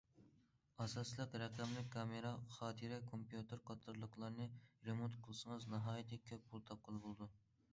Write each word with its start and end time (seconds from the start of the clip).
ئاساسلىقى 0.83 1.41
رەقەملىك 1.41 1.91
كامېرا، 1.95 2.31
خاتىرە 2.55 2.97
كومپيۇتېر 3.11 3.61
قاتارلىقلارنى 3.69 4.49
رېمونت 4.89 5.19
قىلسىڭىز، 5.29 5.69
ناھايىتى 5.75 6.21
كۆپ 6.33 6.49
پۇل 6.55 6.65
تاپقىلى 6.73 7.05
بولىدۇ. 7.07 7.31